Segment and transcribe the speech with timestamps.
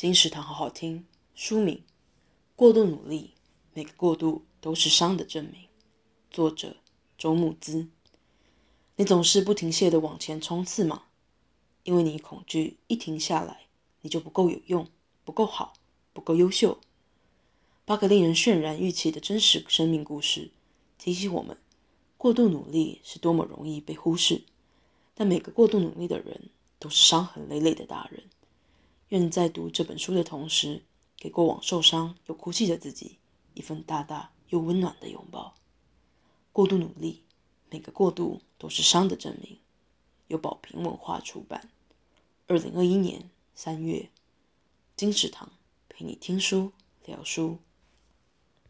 [0.00, 1.04] 金石堂好好听。
[1.34, 1.84] 书名：
[2.56, 3.34] 过度努力，
[3.74, 5.68] 每个过度都是伤的证明。
[6.30, 6.76] 作者：
[7.18, 7.86] 周木姿。
[8.96, 11.02] 你总是不停歇地往前冲刺吗？
[11.82, 13.66] 因为你恐惧一停下来，
[14.00, 14.88] 你就不够有用，
[15.22, 15.74] 不够好，
[16.14, 16.80] 不够优秀。
[17.84, 20.50] 八个令人渲然欲泣的真实生命故事，
[20.96, 21.58] 提醒我们，
[22.16, 24.44] 过度努力是多么容易被忽视。
[25.12, 26.48] 但每个过度努力的人，
[26.78, 28.24] 都是伤痕累累的大人。
[29.10, 30.82] 愿在读这本书的同时，
[31.16, 33.18] 给过往受伤又哭泣的自己
[33.54, 35.54] 一份大大又温暖的拥抱。
[36.52, 37.22] 过度努力，
[37.70, 39.58] 每个过度都是伤的证明。
[40.28, 41.70] 由宝瓶文化出版，
[42.46, 44.08] 二零二一年三月。
[44.96, 45.50] 金石堂
[45.88, 46.72] 陪你听书
[47.04, 47.58] 聊书。